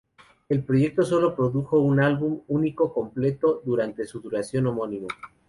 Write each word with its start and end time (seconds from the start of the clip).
El 0.49 0.63
proyecto 0.65 1.03
sólo 1.03 1.35
produjo 1.35 1.77
un 1.79 1.99
álbum 1.99 2.41
único 2.47 2.91
completo 2.91 3.61
durante 3.63 4.03
su 4.07 4.19
duración, 4.19 4.65
homónimo. 4.65 5.07